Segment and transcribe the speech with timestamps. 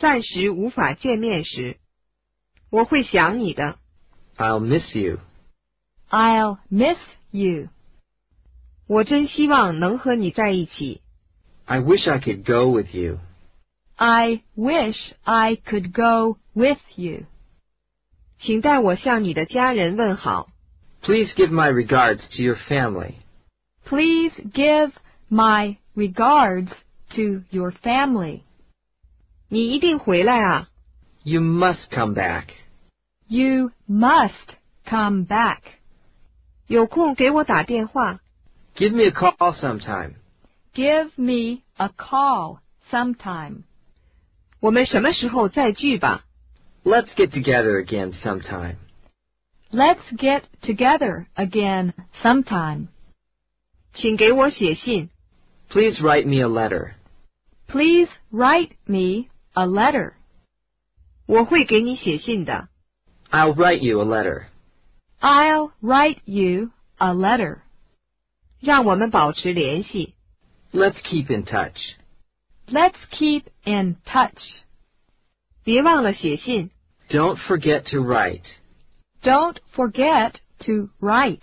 [0.00, 1.76] 暂时无法见面时，
[2.70, 3.78] 我会想你的。
[4.36, 5.18] I'll miss you.
[6.10, 6.98] I'll miss
[7.30, 7.68] you.
[8.86, 11.00] 我真希望能和你在一起。
[11.64, 13.18] I wish I could go with you.
[13.96, 17.24] I wish I could go with you.
[18.38, 20.48] 请代我向你的家人问好。
[21.00, 23.14] Please give my regards to your family.
[23.84, 24.92] Please give
[25.30, 26.70] my regards
[27.14, 28.42] to your family.
[29.50, 30.68] 你一定回来啊！
[31.22, 32.48] You must come back.
[33.28, 35.60] You must come back.
[36.66, 38.20] 有空给我打电话。
[38.76, 40.14] Give me a call sometime.
[40.74, 42.58] Give me a call
[42.90, 43.62] sometime.
[44.60, 46.24] 我们什么时候再聚吧？
[46.84, 48.76] Let's get together again sometime.
[49.72, 52.88] Let's get together again sometime.
[53.94, 55.10] 请给我写信。
[55.68, 56.92] Please write me a letter.
[57.66, 60.14] Please write me a letter.
[61.26, 62.68] 我会给你写信的。
[63.30, 64.46] I'll write you a letter.
[65.20, 67.58] I'll write you a letter.
[68.60, 70.14] 让我们保持联系。
[70.72, 71.96] Let's keep in touch.
[72.68, 74.40] Let's keep in touch.
[75.64, 76.70] 别忘了写信。
[77.08, 78.42] Don't forget to write.
[79.22, 81.42] Don't forget to write.